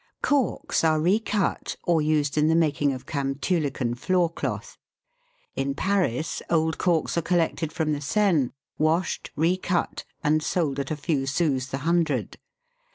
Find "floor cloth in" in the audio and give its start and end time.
3.95-5.75